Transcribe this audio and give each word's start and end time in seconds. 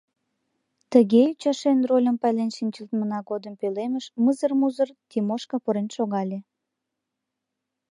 Тыге, 0.91 1.21
ӱчашен, 1.33 1.79
рольым 1.89 2.15
пайлен 2.21 2.51
шинчылтмына 2.57 3.19
годым 3.29 3.53
пӧлемыш 3.59 4.05
мызыр-музыр 4.23 4.89
Тимошка 5.09 5.57
пурен 5.63 5.87
шогале. 5.95 6.39